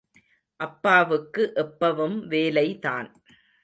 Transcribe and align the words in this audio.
அப்பாவுக்கு 0.59 1.43
எப்பவும் 1.57 2.17
வேலை 2.27 2.67
தான். 2.79 3.09